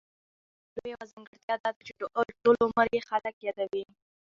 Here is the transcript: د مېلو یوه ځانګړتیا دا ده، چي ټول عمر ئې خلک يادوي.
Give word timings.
د 0.73 0.75
مېلو 0.83 0.91
یوه 0.93 1.05
ځانګړتیا 1.11 1.55
دا 1.63 1.69
ده، 1.75 1.79
چي 1.87 1.91
ټول 2.43 2.55
عمر 2.67 2.85
ئې 2.95 3.01
خلک 3.09 3.35
يادوي. 3.47 3.83